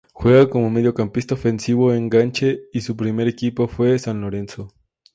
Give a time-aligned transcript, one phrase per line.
[0.13, 4.73] Juega como mediocampista ofensivo o enganche y su primer equipo fue San Lorenzo.